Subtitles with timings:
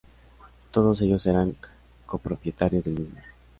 [0.71, 1.55] Todos ellos eran
[2.07, 3.19] copropietarios del mismo.